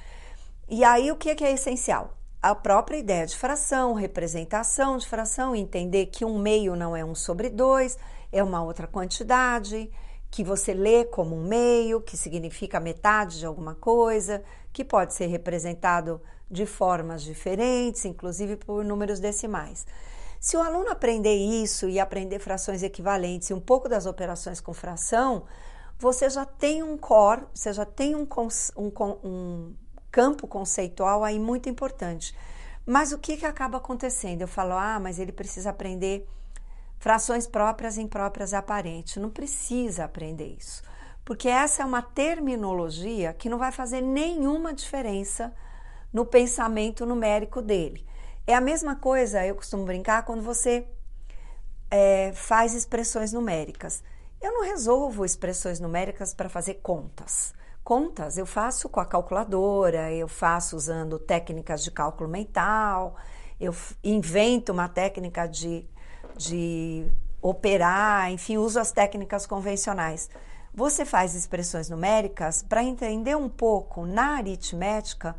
E 0.71 0.82
aí, 0.82 1.12
o 1.12 1.16
que 1.16 1.44
é, 1.44 1.52
essencial? 1.52 2.16
a 2.42 2.54
própria 2.54 2.97
ideia 2.97 3.26
de 3.26 3.37
fração, 3.37 3.92
representação 3.92 4.97
de 4.97 5.06
fração, 5.06 5.54
entender 5.54 6.06
que 6.06 6.25
um 6.25 6.38
meio 6.38 6.75
não 6.75 6.97
é 6.97 7.04
um 7.04 7.14
sobre 7.14 7.50
dois, 7.50 7.97
é 8.32 8.42
uma 8.42 8.64
outra 8.64 8.87
quantidade, 8.87 9.88
que 10.28 10.42
você 10.42 10.73
lê 10.73 11.04
como 11.04 11.37
um 11.37 11.44
meio, 11.44 12.00
que 12.00 12.16
significa 12.16 12.80
metade 12.80 13.38
de 13.38 13.44
alguma 13.44 13.75
coisa, 13.75 14.42
que 14.73 14.85
pode 14.85 15.14
ser 15.14 15.26
representado 15.26 16.21
de 16.50 16.67
formas 16.67 17.23
diferentes, 17.23 18.05
inclusive 18.05 18.57
por 18.57 18.85
números 18.85 19.21
decimais. 19.21 19.87
Se 20.41 20.57
o 20.57 20.61
aluno 20.61 20.91
aprender 20.91 21.37
isso 21.37 21.88
e 21.88 22.00
aprender 22.00 22.38
frações 22.38 22.83
equivalentes 22.83 23.50
e 23.50 23.55
um 23.55 23.61
pouco 23.61 23.88
das 23.88 24.07
operações 24.07 24.61
com 24.61 24.75
fração, 24.75 25.45
você 25.99 26.29
já 26.29 26.45
tem 26.45 26.83
um 26.83 26.99
core, 26.99 27.45
você 27.55 27.73
já 27.73 27.85
tem 27.85 28.17
um, 28.17 28.26
um, 28.76 28.93
um 29.23 29.75
campo 30.11 30.49
conceitual 30.49 31.23
aí 31.23 31.38
muito 31.38 31.69
importante. 31.69 32.37
Mas 32.85 33.12
o 33.12 33.19
que, 33.19 33.37
que 33.37 33.47
acaba 33.47 33.79
acontecendo? 33.79 34.43
Eu 34.43 34.49
falo, 34.49 34.73
ah, 34.73 34.99
mas 34.99 35.21
ele 35.21 35.31
precisa 35.31 35.71
aprender 35.71 36.29
frações 36.99 37.47
próprias 37.47 37.97
e 37.97 38.02
impróprias 38.02 38.52
aparentes. 38.52 39.17
Não 39.17 39.31
precisa 39.31 40.05
aprender 40.05 40.57
isso, 40.59 40.83
porque 41.25 41.49
essa 41.49 41.83
é 41.83 41.87
uma 41.87 42.02
terminologia 42.02 43.33
que 43.33 43.49
não 43.49 43.59
vai 43.59 43.73
fazer 43.73 44.00
nenhuma 44.00 44.73
diferença 44.73 45.55
no 46.12 46.26
pensamento 46.26 47.07
numérico 47.07 47.62
dele. 47.62 48.07
É 48.47 48.55
a 48.55 48.61
mesma 48.61 48.97
coisa, 48.97 49.47
eu 49.47 49.55
costumo 49.55 49.85
brincar, 49.85 50.25
quando 50.25 50.43
você 50.43 50.87
é, 51.91 52.33
faz 52.35 52.75
expressões 52.75 53.33
numéricas. 53.33 54.02
Eu 54.41 54.52
não 54.52 54.64
resolvo 54.64 55.25
expressões 55.25 55.79
numéricas 55.79 56.35
para 56.35 56.49
fazer 56.49 56.75
contas. 56.83 57.55
Contas 57.85 58.38
eu 58.38 58.47
faço 58.47 58.88
com 58.88 59.00
a 59.00 59.05
calculadora, 59.05 60.12
eu 60.12 60.29
faço 60.29 60.76
usando 60.76 61.19
técnicas 61.19 61.83
de 61.83 61.91
cálculo 61.91 62.29
mental, 62.29 63.17
eu 63.61 63.75
invento 64.02 64.73
uma 64.73 64.88
técnica 64.88 65.47
de, 65.47 65.85
de 66.37 67.07
operar, 67.41 68.31
enfim, 68.31 68.57
uso 68.57 68.79
as 68.79 68.93
técnicas 68.93 69.47
convencionais. 69.47 70.31
Você 70.75 71.05
faz 71.05 71.35
expressões 71.35 71.91
numéricas 71.91 72.62
para 72.62 72.83
entender 72.83 73.37
um 73.37 73.49
pouco 73.49 74.07
na 74.07 74.37
aritmética 74.37 75.37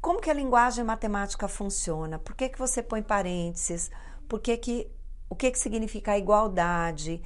como 0.00 0.20
que 0.20 0.28
a 0.28 0.34
linguagem 0.34 0.82
matemática 0.82 1.46
funciona, 1.46 2.18
por 2.18 2.34
que, 2.34 2.48
que 2.48 2.58
você 2.58 2.82
põe 2.82 3.02
parênteses, 3.02 3.88
por 4.28 4.40
que 4.40 4.56
que, 4.56 4.90
o 5.30 5.36
que, 5.36 5.48
que 5.52 5.58
significa 5.58 6.12
a 6.12 6.18
igualdade, 6.18 7.22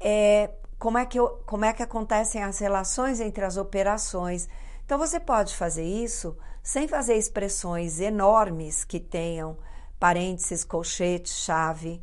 é, 0.00 0.50
como 0.78 0.96
é 0.96 1.04
que, 1.04 1.18
eu, 1.18 1.28
como 1.44 1.66
é 1.66 1.72
que 1.74 1.82
acontecem 1.82 2.42
as 2.42 2.58
relações 2.58 3.20
entre 3.20 3.44
as 3.44 3.58
operações. 3.58 4.48
Então 4.86 4.98
você 4.98 5.20
pode 5.20 5.54
fazer 5.54 5.84
isso 5.84 6.34
sem 6.62 6.88
fazer 6.88 7.16
expressões 7.16 8.00
enormes 8.00 8.84
que 8.84 8.98
tenham 8.98 9.58
parênteses, 10.00 10.64
colchete, 10.64 11.28
chave 11.28 12.02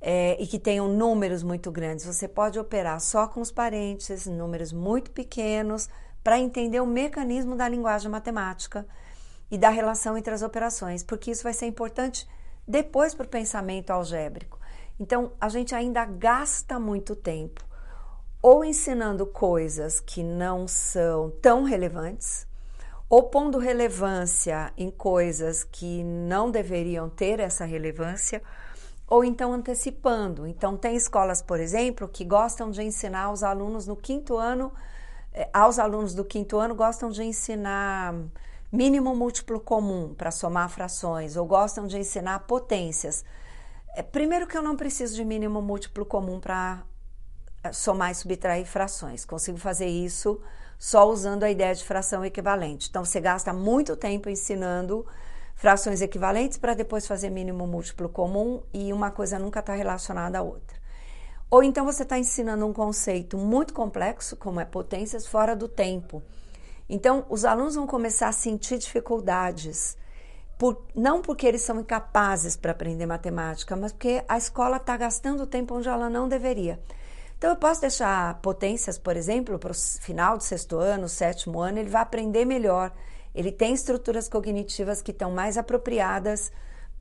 é, 0.00 0.36
e 0.40 0.46
que 0.46 0.58
tenham 0.58 0.88
números 0.88 1.42
muito 1.42 1.70
grandes. 1.70 2.04
Você 2.04 2.28
pode 2.28 2.58
operar 2.58 3.00
só 3.00 3.26
com 3.26 3.40
os 3.40 3.50
parênteses, 3.50 4.26
números 4.26 4.72
muito 4.72 5.10
pequenos, 5.10 5.88
para 6.22 6.38
entender 6.38 6.80
o 6.80 6.86
mecanismo 6.86 7.56
da 7.56 7.68
linguagem 7.68 8.10
matemática 8.10 8.86
e 9.50 9.56
da 9.56 9.70
relação 9.70 10.16
entre 10.16 10.34
as 10.34 10.42
operações, 10.42 11.02
porque 11.02 11.30
isso 11.30 11.42
vai 11.42 11.52
ser 11.52 11.66
importante 11.66 12.28
depois 12.66 13.14
para 13.14 13.26
o 13.26 13.28
pensamento 13.28 13.90
algébrico. 13.90 14.58
Então, 15.00 15.32
a 15.40 15.48
gente 15.48 15.74
ainda 15.74 16.04
gasta 16.04 16.78
muito 16.78 17.16
tempo 17.16 17.68
ou 18.42 18.64
ensinando 18.64 19.26
coisas 19.26 20.00
que 20.00 20.22
não 20.22 20.68
são 20.68 21.30
tão 21.42 21.64
relevantes, 21.64 22.46
ou 23.10 23.24
pondo 23.24 23.58
relevância 23.58 24.72
em 24.76 24.90
coisas 24.90 25.64
que 25.64 26.04
não 26.04 26.50
deveriam 26.50 27.08
ter 27.08 27.40
essa 27.40 27.64
relevância, 27.64 28.42
ou 29.08 29.24
então 29.24 29.52
antecipando. 29.52 30.46
Então, 30.46 30.76
tem 30.76 30.94
escolas, 30.94 31.40
por 31.40 31.58
exemplo, 31.58 32.06
que 32.06 32.24
gostam 32.24 32.70
de 32.70 32.82
ensinar 32.82 33.32
os 33.32 33.42
alunos 33.42 33.86
no 33.86 33.96
quinto 33.96 34.36
ano, 34.36 34.72
eh, 35.32 35.48
aos 35.52 35.78
alunos 35.78 36.14
do 36.14 36.24
quinto 36.24 36.58
ano, 36.58 36.74
gostam 36.74 37.10
de 37.10 37.22
ensinar 37.22 38.14
mínimo 38.70 39.16
múltiplo 39.16 39.58
comum 39.58 40.14
para 40.14 40.30
somar 40.30 40.68
frações, 40.68 41.36
ou 41.36 41.46
gostam 41.46 41.86
de 41.86 41.98
ensinar 41.98 42.40
potências. 42.40 43.24
É, 43.96 44.02
primeiro, 44.02 44.46
que 44.46 44.56
eu 44.56 44.62
não 44.62 44.76
preciso 44.76 45.14
de 45.14 45.24
mínimo 45.24 45.62
múltiplo 45.62 46.04
comum 46.04 46.38
para 46.38 46.82
somar 47.72 48.10
e 48.10 48.14
subtrair 48.14 48.66
frações. 48.66 49.24
Consigo 49.24 49.56
fazer 49.56 49.86
isso 49.86 50.40
só 50.78 51.08
usando 51.08 51.44
a 51.44 51.50
ideia 51.50 51.74
de 51.74 51.82
fração 51.82 52.24
equivalente. 52.24 52.88
Então, 52.90 53.04
você 53.04 53.20
gasta 53.20 53.54
muito 53.54 53.96
tempo 53.96 54.28
ensinando 54.28 55.06
frações 55.58 56.00
equivalentes 56.00 56.56
para 56.56 56.72
depois 56.72 57.04
fazer 57.04 57.30
mínimo 57.30 57.66
múltiplo 57.66 58.08
comum 58.08 58.62
e 58.72 58.92
uma 58.92 59.10
coisa 59.10 59.40
nunca 59.40 59.58
está 59.58 59.74
relacionada 59.74 60.38
à 60.38 60.42
outra. 60.42 60.78
Ou 61.50 61.64
então 61.64 61.84
você 61.84 62.04
está 62.04 62.16
ensinando 62.16 62.64
um 62.64 62.72
conceito 62.72 63.36
muito 63.36 63.74
complexo, 63.74 64.36
como 64.36 64.60
é 64.60 64.64
potências, 64.64 65.26
fora 65.26 65.56
do 65.56 65.66
tempo. 65.66 66.22
Então, 66.88 67.26
os 67.28 67.44
alunos 67.44 67.74
vão 67.74 67.88
começar 67.88 68.28
a 68.28 68.32
sentir 68.32 68.78
dificuldades, 68.78 69.98
por, 70.56 70.86
não 70.94 71.20
porque 71.20 71.46
eles 71.46 71.62
são 71.62 71.80
incapazes 71.80 72.56
para 72.56 72.70
aprender 72.70 73.04
matemática, 73.04 73.74
mas 73.74 73.90
porque 73.92 74.22
a 74.28 74.38
escola 74.38 74.76
está 74.76 74.96
gastando 74.96 75.44
tempo 75.44 75.74
onde 75.74 75.88
ela 75.88 76.08
não 76.08 76.28
deveria. 76.28 76.78
Então, 77.36 77.50
eu 77.50 77.56
posso 77.56 77.80
deixar 77.80 78.40
potências, 78.40 78.96
por 78.96 79.16
exemplo, 79.16 79.58
para 79.58 79.72
o 79.72 79.74
final 79.74 80.36
do 80.38 80.44
sexto 80.44 80.78
ano, 80.78 81.08
sétimo 81.08 81.58
ano, 81.60 81.78
ele 81.78 81.90
vai 81.90 82.02
aprender 82.02 82.44
melhor. 82.44 82.92
Ele 83.38 83.52
tem 83.52 83.72
estruturas 83.72 84.28
cognitivas 84.28 85.00
que 85.00 85.12
estão 85.12 85.30
mais 85.30 85.56
apropriadas 85.56 86.50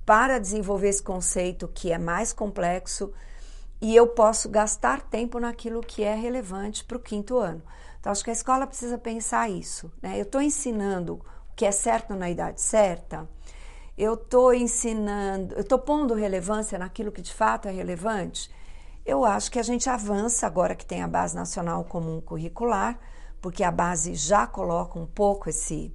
para 0.06 0.38
desenvolver 0.38 0.90
esse 0.90 1.02
conceito 1.02 1.68
que 1.68 1.92
é 1.92 1.98
mais 1.98 2.32
complexo 2.32 3.12
e 3.82 3.96
eu 3.96 4.06
posso 4.06 4.48
gastar 4.48 5.02
tempo 5.02 5.40
naquilo 5.40 5.82
que 5.82 6.04
é 6.04 6.14
relevante 6.14 6.84
para 6.84 6.96
o 6.96 7.00
quinto 7.00 7.40
ano. 7.40 7.64
Então, 8.00 8.12
acho 8.12 8.24
que 8.24 8.30
a 8.30 8.34
escola 8.34 8.68
precisa 8.68 9.00
pensar 9.00 9.50
isso. 9.50 9.92
Né? 10.00 10.20
Eu 10.20 10.22
estou 10.22 10.40
ensinando 10.40 11.16
o 11.16 11.56
que 11.56 11.66
é 11.66 11.72
certo 11.72 12.14
na 12.14 12.30
idade 12.30 12.62
certa, 12.62 13.28
eu 13.98 14.14
estou 14.14 14.54
ensinando, 14.54 15.56
eu 15.56 15.62
estou 15.62 15.80
pondo 15.80 16.14
relevância 16.14 16.78
naquilo 16.78 17.12
que 17.12 17.20
de 17.20 17.34
fato 17.34 17.68
é 17.68 17.72
relevante. 17.72 18.52
Eu 19.04 19.26
acho 19.26 19.50
que 19.50 19.58
a 19.58 19.64
gente 19.64 19.90
avança 19.90 20.46
agora 20.46 20.76
que 20.76 20.86
tem 20.86 21.02
a 21.02 21.08
Base 21.08 21.36
Nacional 21.36 21.84
Comum 21.84 22.22
Curricular, 22.22 23.00
porque 23.42 23.64
a 23.64 23.72
base 23.72 24.14
já 24.14 24.46
coloca 24.46 25.00
um 25.00 25.08
pouco 25.08 25.50
esse, 25.50 25.92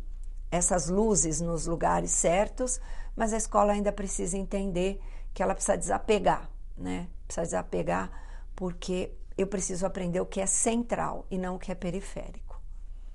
essas 0.52 0.90
luzes 0.90 1.40
nos 1.40 1.66
lugares 1.66 2.10
certos, 2.10 2.78
mas 3.16 3.32
a 3.32 3.38
escola 3.38 3.72
ainda 3.72 3.90
precisa 3.90 4.36
entender 4.36 5.00
que 5.32 5.42
ela 5.42 5.54
precisa 5.54 5.78
desapegar, 5.78 6.48
né? 6.76 7.08
Precisa 7.26 7.46
desapegar 7.46 8.10
porque 8.54 9.14
eu 9.36 9.46
preciso 9.46 9.86
aprender 9.86 10.20
o 10.20 10.26
que 10.26 10.42
é 10.42 10.46
central 10.46 11.26
e 11.30 11.38
não 11.38 11.56
o 11.56 11.58
que 11.58 11.72
é 11.72 11.74
periférico. 11.74 12.60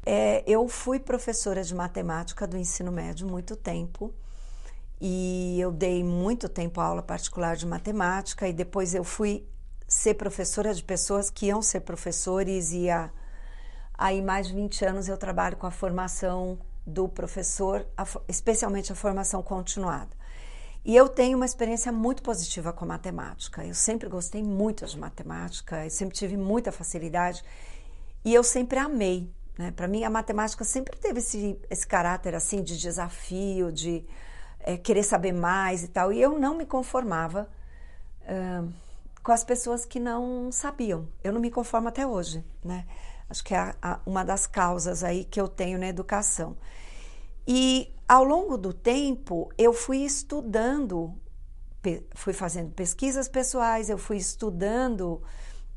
É, 0.04 0.44
eu 0.48 0.68
fui 0.68 1.00
professora 1.00 1.64
de 1.64 1.76
matemática 1.76 2.48
do 2.48 2.58
ensino 2.58 2.92
médio 2.92 3.28
muito 3.28 3.56
tempo 3.56 4.12
e 5.00 5.60
eu 5.60 5.72
dei 5.72 6.04
muito 6.04 6.50
tempo 6.50 6.82
aula 6.82 7.04
particular 7.04 7.56
de 7.56 7.68
matemática 7.68 8.48
e 8.48 8.54
depois 8.54 8.96
eu 8.96 9.04
fui 9.04 9.48
ser 9.88 10.16
professora 10.16 10.74
de 10.74 10.84
pessoas 10.84 11.30
que 11.30 11.48
iam 11.48 11.62
ser 11.62 11.82
professores 11.82 12.72
e 12.72 12.90
há, 12.90 13.12
aí 13.94 14.24
mais 14.24 14.48
de 14.48 14.56
20 14.56 14.86
anos 14.86 15.08
eu 15.08 15.18
trabalho 15.18 15.56
com 15.56 15.68
a 15.68 15.72
formação 15.72 16.58
do 16.88 17.10
professor, 17.10 17.86
especialmente 18.30 18.94
a 18.94 18.96
formação 18.96 19.44
continuada. 19.44 20.16
E 20.86 20.96
eu 20.96 21.10
tenho 21.10 21.38
uma 21.38 21.46
experiência 21.46 21.92
muito 21.92 22.24
positiva 22.24 22.72
com 22.72 22.86
matemática. 22.86 23.66
Eu 23.66 23.74
sempre 23.74 24.08
gostei 24.08 24.42
muito 24.42 24.86
de 24.86 24.98
matemática, 24.98 25.84
eu 25.84 25.90
sempre 25.90 26.16
tive 26.16 26.38
muita 26.38 26.72
facilidade 26.72 27.44
e 28.24 28.34
eu 28.34 28.42
sempre 28.42 28.80
amei. 28.80 29.30
Né? 29.60 29.72
Para 29.72 29.86
mim, 29.86 30.06
a 30.06 30.10
matemática 30.10 30.64
sempre 30.64 30.98
teve 30.98 31.20
esse, 31.20 31.60
esse 31.70 31.86
caráter 31.86 32.34
assim 32.34 32.64
de 32.64 32.78
desafio, 32.78 33.70
de 33.70 34.06
é, 34.62 34.78
querer 34.78 35.04
saber 35.04 35.34
mais 35.34 35.84
e 35.84 35.90
tal. 35.90 36.14
E 36.14 36.22
eu 36.22 36.40
não 36.40 36.56
me 36.56 36.66
conformava 36.66 37.50
com 39.24 39.32
as 39.32 39.44
pessoas 39.44 39.86
que 39.86 40.00
não 40.00 40.52
sabiam. 40.52 41.08
Eu 41.24 41.34
não 41.34 41.40
me 41.42 41.50
conformo 41.50 41.88
até 41.88 42.06
hoje, 42.06 42.44
né? 42.64 42.86
Acho 43.30 43.44
que 43.44 43.54
é 43.54 43.58
a, 43.58 43.76
a, 43.82 44.00
uma 44.06 44.24
das 44.24 44.48
causas 44.48 45.04
aí 45.04 45.26
que 45.26 45.40
eu 45.40 45.48
tenho 45.48 45.78
na 45.78 45.88
educação. 45.88 46.56
E 47.46 47.94
ao 48.08 48.24
longo 48.24 48.58
do 48.58 48.74
tempo, 48.74 49.50
eu 49.58 49.74
fui 49.74 49.98
estudando, 50.00 51.14
fui 52.16 52.34
fazendo 52.34 52.72
pesquisas 52.72 53.28
pessoais, 53.28 53.90
eu 53.90 53.98
fui 53.98 54.18
estudando 54.18 55.22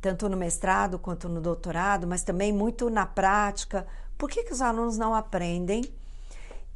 tanto 0.01 0.29
no 0.29 0.37
mestrado 0.37 0.99
quanto 0.99 1.29
no 1.29 1.41
doutorado, 1.41 2.07
mas 2.07 2.23
também 2.23 2.53
muito 2.53 2.89
na 2.89 3.05
prática. 3.05 3.87
Por 4.17 4.31
que, 4.31 4.45
que 4.45 4.53
os 4.53 4.63
alunos 4.63 4.97
não 4.97 5.15
aprendem? 5.15 5.83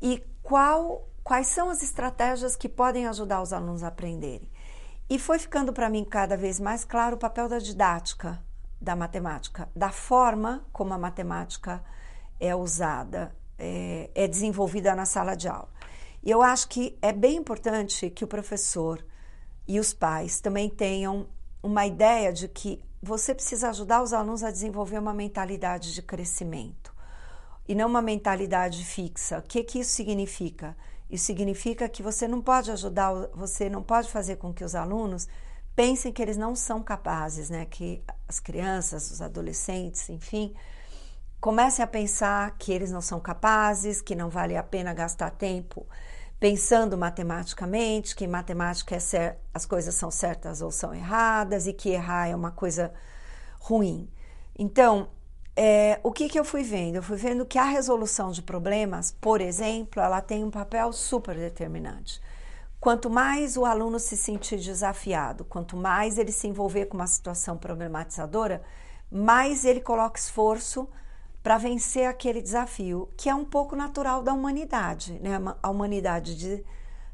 E 0.02 0.22
qual, 0.42 1.08
quais 1.22 1.46
são 1.46 1.70
as 1.70 1.82
estratégias 1.82 2.54
que 2.54 2.68
podem 2.68 3.06
ajudar 3.06 3.40
os 3.40 3.52
alunos 3.52 3.82
a 3.82 3.88
aprenderem? 3.88 4.48
E 5.08 5.18
foi 5.18 5.38
ficando 5.38 5.72
para 5.72 5.88
mim 5.88 6.04
cada 6.04 6.36
vez 6.36 6.58
mais 6.58 6.84
claro 6.84 7.16
o 7.16 7.18
papel 7.18 7.48
da 7.48 7.58
didática 7.58 8.42
da 8.84 8.94
matemática, 8.94 9.68
da 9.74 9.90
forma 9.90 10.64
como 10.72 10.92
a 10.92 10.98
matemática 10.98 11.82
é 12.38 12.54
usada, 12.54 13.34
é, 13.58 14.10
é 14.14 14.28
desenvolvida 14.28 14.94
na 14.94 15.06
sala 15.06 15.34
de 15.34 15.48
aula. 15.48 15.68
E 16.22 16.30
eu 16.30 16.42
acho 16.42 16.68
que 16.68 16.96
é 17.02 17.12
bem 17.12 17.36
importante 17.36 18.10
que 18.10 18.24
o 18.24 18.28
professor 18.28 19.04
e 19.66 19.80
os 19.80 19.94
pais 19.94 20.40
também 20.40 20.68
tenham 20.68 21.26
uma 21.62 21.86
ideia 21.86 22.32
de 22.32 22.46
que 22.46 22.82
você 23.02 23.34
precisa 23.34 23.70
ajudar 23.70 24.02
os 24.02 24.12
alunos 24.12 24.44
a 24.44 24.50
desenvolver 24.50 24.98
uma 24.98 25.14
mentalidade 25.14 25.92
de 25.94 26.02
crescimento 26.02 26.94
e 27.66 27.74
não 27.74 27.88
uma 27.88 28.02
mentalidade 28.02 28.84
fixa. 28.84 29.38
O 29.38 29.42
que, 29.42 29.62
que 29.62 29.80
isso 29.80 29.92
significa? 29.92 30.76
Isso 31.08 31.24
significa 31.26 31.88
que 31.88 32.02
você 32.02 32.28
não 32.28 32.42
pode 32.42 32.70
ajudar, 32.70 33.12
você 33.34 33.70
não 33.70 33.82
pode 33.82 34.10
fazer 34.10 34.36
com 34.36 34.52
que 34.52 34.64
os 34.64 34.74
alunos 34.74 35.26
pensem 35.74 36.12
que 36.12 36.22
eles 36.22 36.36
não 36.36 36.54
são 36.54 36.82
capazes, 36.82 37.50
né? 37.50 37.66
Que 37.66 38.02
as 38.28 38.40
crianças, 38.40 39.10
os 39.10 39.20
adolescentes, 39.20 40.08
enfim, 40.08 40.54
comecem 41.40 41.82
a 41.82 41.86
pensar 41.86 42.56
que 42.58 42.72
eles 42.72 42.90
não 42.90 43.00
são 43.00 43.20
capazes, 43.20 44.00
que 44.00 44.14
não 44.14 44.30
vale 44.30 44.56
a 44.56 44.62
pena 44.62 44.94
gastar 44.94 45.30
tempo 45.30 45.86
pensando 46.40 46.98
matematicamente, 46.98 48.14
que 48.14 48.26
matemática 48.26 48.96
é 48.96 49.36
as 49.52 49.64
coisas 49.64 49.94
são 49.94 50.10
certas 50.10 50.60
ou 50.60 50.70
são 50.70 50.94
erradas 50.94 51.66
e 51.66 51.72
que 51.72 51.90
errar 51.90 52.28
é 52.28 52.36
uma 52.36 52.50
coisa 52.50 52.92
ruim. 53.58 54.10
Então, 54.58 55.08
é, 55.56 56.00
o 56.02 56.12
que, 56.12 56.28
que 56.28 56.38
eu 56.38 56.44
fui 56.44 56.62
vendo? 56.62 56.96
Eu 56.96 57.02
fui 57.02 57.16
vendo 57.16 57.46
que 57.46 57.58
a 57.58 57.64
resolução 57.64 58.30
de 58.30 58.42
problemas, 58.42 59.16
por 59.20 59.40
exemplo, 59.40 60.02
ela 60.02 60.20
tem 60.20 60.44
um 60.44 60.50
papel 60.50 60.92
super 60.92 61.34
determinante. 61.36 62.20
Quanto 62.84 63.08
mais 63.08 63.56
o 63.56 63.64
aluno 63.64 63.98
se 63.98 64.14
sentir 64.14 64.58
desafiado, 64.58 65.42
quanto 65.42 65.74
mais 65.74 66.18
ele 66.18 66.30
se 66.30 66.46
envolver 66.46 66.84
com 66.84 66.98
uma 66.98 67.06
situação 67.06 67.56
problematizadora, 67.56 68.62
mais 69.10 69.64
ele 69.64 69.80
coloca 69.80 70.20
esforço 70.20 70.86
para 71.42 71.56
vencer 71.56 72.06
aquele 72.06 72.42
desafio, 72.42 73.08
que 73.16 73.30
é 73.30 73.34
um 73.34 73.42
pouco 73.42 73.74
natural 73.74 74.22
da 74.22 74.34
humanidade. 74.34 75.18
Né? 75.22 75.30
A 75.62 75.70
humanidade 75.70 76.36
de, 76.36 76.62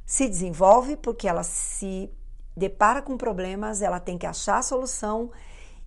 se 0.05 0.29
desenvolve 0.29 0.97
porque 0.97 1.29
ela 1.29 1.45
se 1.45 2.11
depara 2.57 3.00
com 3.00 3.17
problemas, 3.17 3.80
ela 3.80 4.00
tem 4.00 4.19
que 4.19 4.26
achar 4.26 4.59
a 4.59 4.63
solução 4.63 5.30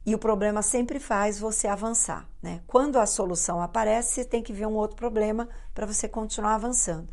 e 0.06 0.16
o 0.16 0.18
problema 0.18 0.62
sempre 0.62 0.98
faz 0.98 1.38
você 1.38 1.68
avançar. 1.68 2.26
Né? 2.42 2.62
Quando 2.68 2.98
a 2.98 3.06
solução 3.06 3.62
aparece, 3.62 4.14
você 4.14 4.24
tem 4.24 4.42
que 4.42 4.54
ver 4.54 4.66
um 4.66 4.76
outro 4.76 4.96
problema 4.96 5.50
para 5.74 5.86
você 5.86 6.08
continuar 6.08 6.56
avançando. 6.56 7.10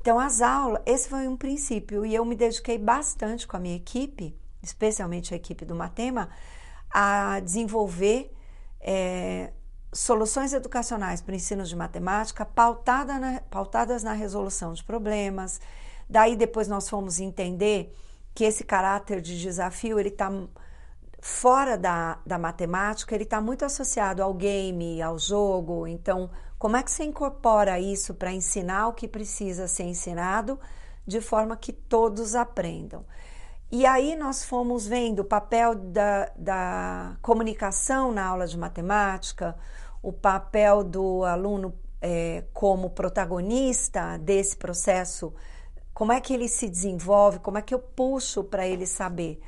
Então, 0.00 0.18
as 0.18 0.40
aulas, 0.40 0.82
esse 0.86 1.08
foi 1.08 1.26
um 1.28 1.36
princípio 1.36 2.06
e 2.06 2.14
eu 2.14 2.24
me 2.24 2.36
dediquei 2.36 2.78
bastante 2.78 3.46
com 3.46 3.56
a 3.56 3.60
minha 3.60 3.76
equipe, 3.76 4.36
especialmente 4.62 5.34
a 5.34 5.36
equipe 5.36 5.64
do 5.64 5.74
Matema, 5.74 6.28
a 6.90 7.40
desenvolver 7.40 8.32
é, 8.80 9.52
soluções 9.92 10.52
educacionais 10.52 11.20
para 11.20 11.34
ensino 11.34 11.64
de 11.64 11.74
matemática 11.74 12.44
pautada 12.44 13.18
na, 13.18 13.40
pautadas 13.50 14.02
na 14.02 14.12
resolução 14.12 14.72
de 14.72 14.84
problemas. 14.84 15.60
Daí 16.08 16.36
depois 16.36 16.68
nós 16.68 16.88
fomos 16.88 17.20
entender 17.20 17.94
que 18.34 18.44
esse 18.44 18.64
caráter 18.64 19.20
de 19.20 19.38
desafio 19.40 19.98
ele 19.98 20.10
está 20.10 20.30
fora 21.20 21.76
da, 21.76 22.18
da 22.24 22.38
matemática, 22.38 23.14
ele 23.14 23.24
está 23.24 23.40
muito 23.40 23.64
associado 23.64 24.22
ao 24.22 24.32
game, 24.32 25.02
ao 25.02 25.18
jogo. 25.18 25.86
Então, 25.86 26.30
como 26.58 26.76
é 26.76 26.82
que 26.82 26.90
você 26.90 27.04
incorpora 27.04 27.78
isso 27.78 28.14
para 28.14 28.32
ensinar 28.32 28.88
o 28.88 28.92
que 28.92 29.06
precisa 29.06 29.68
ser 29.68 29.84
ensinado 29.84 30.58
de 31.06 31.20
forma 31.20 31.56
que 31.56 31.72
todos 31.72 32.34
aprendam? 32.34 33.04
E 33.70 33.86
aí 33.86 34.16
nós 34.16 34.44
fomos 34.44 34.86
vendo 34.86 35.20
o 35.20 35.24
papel 35.24 35.74
da, 35.74 36.32
da 36.36 37.16
comunicação 37.22 38.10
na 38.10 38.26
aula 38.26 38.46
de 38.46 38.58
matemática, 38.58 39.56
o 40.02 40.12
papel 40.12 40.82
do 40.82 41.24
aluno 41.24 41.74
é, 42.00 42.44
como 42.52 42.90
protagonista 42.90 44.16
desse 44.18 44.56
processo, 44.56 45.34
como 45.92 46.12
é 46.12 46.20
que 46.20 46.32
ele 46.32 46.48
se 46.48 46.68
desenvolve, 46.68 47.40
como 47.40 47.58
é 47.58 47.62
que 47.62 47.74
eu 47.74 47.78
puxo 47.78 48.42
para 48.42 48.66
ele 48.66 48.86
saber. 48.86 49.40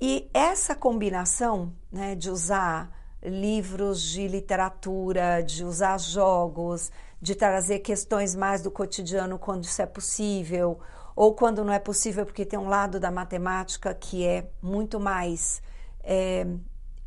E 0.00 0.30
essa 0.32 0.74
combinação 0.74 1.72
né, 1.90 2.14
de 2.14 2.30
usar 2.30 2.97
livros 3.22 4.02
de 4.02 4.28
literatura, 4.28 5.42
de 5.42 5.64
usar 5.64 5.98
jogos, 5.98 6.90
de 7.20 7.34
trazer 7.34 7.80
questões 7.80 8.34
mais 8.34 8.62
do 8.62 8.70
cotidiano 8.70 9.38
quando 9.38 9.64
isso 9.64 9.82
é 9.82 9.86
possível, 9.86 10.78
ou 11.16 11.34
quando 11.34 11.64
não 11.64 11.72
é 11.72 11.78
possível, 11.78 12.24
porque 12.24 12.44
tem 12.44 12.58
um 12.58 12.68
lado 12.68 13.00
da 13.00 13.10
matemática 13.10 13.92
que 13.92 14.24
é 14.24 14.48
muito 14.62 15.00
mais 15.00 15.60
é, 16.04 16.46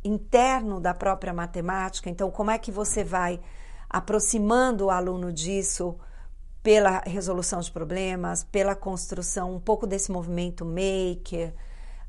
interno 0.04 0.80
da 0.80 0.92
própria 0.92 1.32
matemática. 1.32 2.10
Então, 2.10 2.30
como 2.30 2.50
é 2.50 2.58
que 2.58 2.70
você 2.70 3.02
vai 3.02 3.40
aproximando 3.88 4.86
o 4.86 4.90
aluno 4.90 5.32
disso 5.32 5.96
pela 6.62 7.00
resolução 7.00 7.60
de 7.60 7.70
problemas, 7.70 8.44
pela 8.44 8.74
construção 8.74 9.54
um 9.54 9.60
pouco 9.60 9.86
desse 9.86 10.12
movimento 10.12 10.64
maker, 10.64 11.52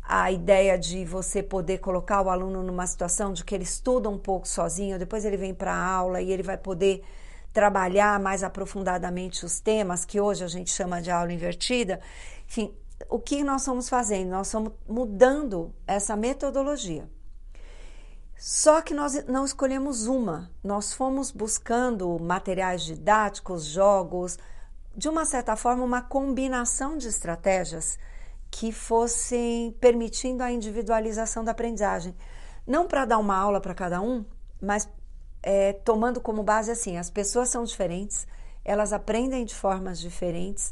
a 0.04 0.32
ideia 0.32 0.78
de 0.78 1.06
você 1.06 1.42
poder 1.42 1.80
colocar 1.80 2.22
o 2.22 2.30
aluno 2.30 2.62
numa 2.62 2.86
situação 2.86 3.32
de 3.32 3.44
que 3.44 3.56
ele 3.56 3.64
estuda 3.64 4.10
um 4.10 4.18
pouco 4.18 4.48
sozinho, 4.48 5.00
depois 5.00 5.24
ele 5.24 5.38
vem 5.38 5.54
para 5.54 5.74
a 5.74 5.86
aula 5.86 6.22
e 6.22 6.32
ele 6.32 6.44
vai 6.44 6.58
poder 6.58 7.04
trabalhar 7.54 8.20
mais 8.20 8.44
aprofundadamente 8.44 9.46
os 9.46 9.60
temas 9.60 10.04
que 10.04 10.20
hoje 10.20 10.44
a 10.44 10.48
gente 10.48 10.72
chama 10.72 11.02
de 11.02 11.10
aula 11.10 11.32
invertida. 11.32 12.02
Enfim, 12.48 12.74
o 13.10 13.20
que 13.20 13.44
nós 13.44 13.62
estamos 13.62 13.88
fazendo? 13.88 14.32
Nós 14.32 14.48
estamos 14.48 14.74
mudando 14.88 15.74
essa 15.88 16.16
metodologia. 16.16 17.08
Só 18.38 18.82
que 18.82 18.94
nós 18.94 19.26
não 19.26 19.46
escolhemos 19.46 20.06
uma, 20.08 20.52
nós 20.64 20.92
fomos 20.92 21.32
buscando 21.32 22.20
materiais 22.20 22.84
didáticos, 22.84 23.64
jogos, 23.64 24.38
de 24.96 25.08
uma 25.08 25.24
certa 25.24 25.56
forma, 25.56 25.84
uma 25.84 26.02
combinação 26.02 26.98
de 26.98 27.08
estratégias 27.08 27.98
que 28.54 28.72
fossem 28.72 29.72
permitindo 29.82 30.44
a 30.44 30.52
individualização 30.52 31.44
da 31.44 31.52
aprendizagem. 31.52 32.16
Não 32.68 32.88
para 32.88 33.04
dar 33.04 33.18
uma 33.18 33.36
aula 33.36 33.60
para 33.60 33.74
cada 33.74 34.00
um, 34.00 34.24
mas 34.62 34.88
é, 35.42 35.74
tomando 35.74 36.22
como 36.22 36.44
base 36.44 36.70
assim: 36.70 36.98
as 36.98 37.10
pessoas 37.10 37.50
são 37.50 37.64
diferentes, 37.64 38.28
elas 38.64 38.94
aprendem 38.94 39.44
de 39.44 39.56
formas 39.56 40.00
diferentes, 40.00 40.72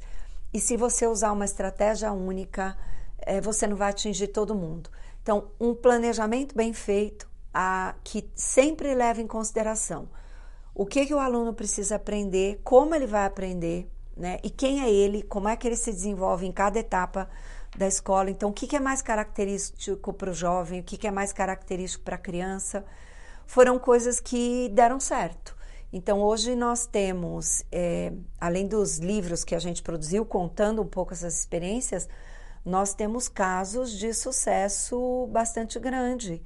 e 0.54 0.60
se 0.60 0.78
você 0.78 1.08
usar 1.08 1.32
uma 1.32 1.44
estratégia 1.44 2.12
única, 2.14 2.78
é, 3.18 3.42
você 3.42 3.66
não 3.66 3.76
vai 3.76 3.90
atingir 3.90 4.28
todo 4.28 4.54
mundo. 4.54 4.92
Então, 5.24 5.50
um 5.60 5.74
planejamento 5.74 6.56
bem 6.56 6.74
feito, 6.74 7.28
a, 7.52 7.96
que 8.04 8.30
sempre 8.36 8.94
leva 8.94 9.22
em 9.22 9.28
consideração 9.28 10.08
o 10.74 10.86
que, 10.86 11.08
que 11.08 11.14
o 11.16 11.20
aluno 11.20 11.52
precisa 11.54 11.96
aprender, 11.96 12.62
como 12.64 12.94
ele 12.94 13.08
vai 13.08 13.26
aprender, 13.26 13.90
né? 14.16 14.40
E 14.44 14.52
quem 14.52 14.84
é 14.84 14.90
ele, 14.90 15.24
como 15.24 15.50
é 15.50 15.56
que 15.58 15.68
ele 15.68 15.76
se 15.76 15.92
desenvolve 15.92 16.46
em 16.46 16.52
cada 16.52 16.80
etapa 16.80 17.28
da 17.78 17.88
escola. 17.88 18.30
Então, 18.30 18.50
o 18.50 18.54
que, 18.54 18.68
que 18.68 18.76
é 18.76 18.80
mais 18.80 19.02
característico 19.02 20.14
para 20.14 20.30
o 20.30 20.34
jovem, 20.34 20.82
o 20.82 20.84
que, 20.84 20.98
que 20.98 21.08
é 21.08 21.12
mais 21.12 21.32
característico 21.32 22.04
para 22.04 22.16
a 22.16 22.20
criança 22.20 22.86
foram 23.46 23.78
coisas 23.80 24.20
que 24.20 24.70
deram 24.70 25.00
certo. 25.00 25.56
Então, 25.94 26.22
hoje 26.22 26.56
nós 26.56 26.86
temos, 26.86 27.66
é, 27.72 28.14
além 28.40 28.66
dos 28.66 28.98
livros 28.98 29.44
que 29.44 29.54
a 29.54 29.60
gente 29.60 29.84
produziu 29.84 30.26
contando 30.26 30.82
um 30.82 30.88
pouco 30.88 31.14
essas 31.14 31.38
experiências, 31.38 32.08
nós 32.64 32.94
temos 32.94 33.28
casos 33.28 33.92
de 33.92 34.14
sucesso 34.14 35.28
bastante 35.32 35.80
grande, 35.80 36.42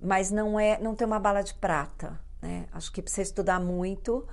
mas 0.00 0.30
não 0.30 0.60
é, 0.60 0.78
não 0.78 0.94
tem 0.94 1.06
uma 1.06 1.18
bala 1.18 1.42
de 1.42 1.54
prata. 1.54 2.20
Né? 2.40 2.66
Acho 2.72 2.92
que 2.92 3.02
precisa 3.02 3.22
estudar 3.22 3.58
muito 3.58 4.26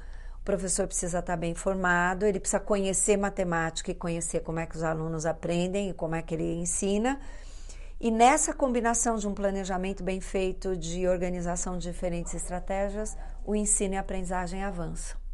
professor 0.45 0.85
precisa 0.85 1.19
estar 1.19 1.35
bem 1.35 1.51
informado, 1.51 2.25
ele 2.25 2.39
precisa 2.39 2.59
conhecer 2.59 3.17
matemática 3.17 3.91
e 3.91 3.95
conhecer 3.95 4.41
como 4.41 4.59
é 4.59 4.65
que 4.67 4.77
os 4.77 4.83
alunos 4.83 5.25
aprendem 5.25 5.89
e 5.89 5.93
como 5.93 6.13
é 6.13 6.21
que 6.21 6.35
ele 6.35 6.53
ensina. 6.53 7.19
E 7.99 8.11
nessa 8.11 8.53
combinação 8.53 9.17
de 9.17 9.27
um 9.27 9.33
planejamento 9.33 10.03
bem 10.03 10.21
feito, 10.21 10.77
de 10.77 11.07
organização 11.07 11.77
de 11.77 11.91
diferentes 11.91 12.33
estratégias, 12.35 13.17
o 13.43 13.55
ensino 13.55 13.95
e 13.95 13.97
a 13.97 14.01
aprendizagem 14.01 14.63
avançam. 14.63 15.24